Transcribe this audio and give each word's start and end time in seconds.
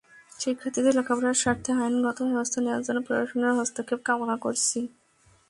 শিক্ষার্থীদের 0.39 0.93
লেখাপড়ার 0.99 1.39
স্বার্থে 1.41 1.71
আইনগত 1.79 2.17
ব্যবস্থা 2.27 2.59
নেওয়ার 2.61 2.85
জন্য 2.87 2.99
প্রশাসনের 3.07 3.57
হস্তক্ষেপ 3.59 3.99
কামনা 4.07 4.35
করছি। 4.45 4.79